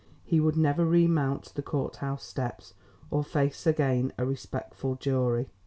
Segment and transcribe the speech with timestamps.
[0.23, 2.73] He would never remount the courthouse steps,
[3.11, 5.51] or face again a respectful jury.